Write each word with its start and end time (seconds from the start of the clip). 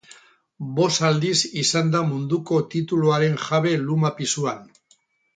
Bost 0.77 1.03
aldiz 1.09 1.35
izan 1.63 1.91
da 1.95 2.01
munduko 2.13 2.61
tituloaren 2.75 3.35
jabe 3.49 3.75
luma 3.83 4.11
pisuan. 4.21 4.65